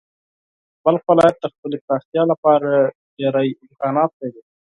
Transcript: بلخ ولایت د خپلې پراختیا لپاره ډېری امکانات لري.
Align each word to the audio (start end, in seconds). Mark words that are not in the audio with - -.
بلخ 0.83 1.03
ولایت 1.09 1.37
د 1.41 1.45
خپلې 1.53 1.77
پراختیا 1.85 2.23
لپاره 2.31 2.69
ډېری 3.17 3.49
امکانات 3.65 4.11
لري. 4.21 4.41